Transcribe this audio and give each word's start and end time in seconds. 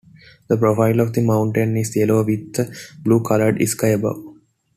The 0.47 0.57
profile 0.57 0.99
of 0.99 1.13
the 1.13 1.21
mountain 1.21 1.77
is 1.77 1.95
yellow 1.95 2.23
with 2.25 2.57
a 2.57 2.75
blue-colored 3.03 3.61
sky 3.67 3.89
above. 3.89 4.35